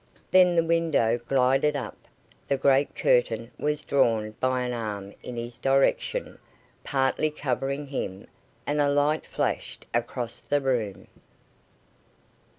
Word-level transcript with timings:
Then 0.31 0.55
the 0.55 0.63
window 0.63 1.19
glided 1.27 1.75
up, 1.75 1.95
the 2.47 2.57
great 2.57 2.95
curtain 2.95 3.51
was 3.59 3.83
drawn 3.83 4.31
by 4.39 4.61
an 4.63 4.73
arm 4.73 5.13
in 5.21 5.35
his 5.35 5.59
direction, 5.59 6.39
partly 6.83 7.29
covering 7.29 7.85
him, 7.85 8.25
and 8.65 8.81
a 8.81 8.89
light 8.89 9.27
flashed 9.27 9.85
across 9.93 10.39
the 10.39 10.59
room. 10.59 11.05